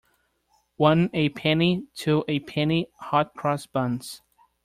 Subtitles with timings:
[0.77, 4.23] One a penny, two a penny, hot cross buns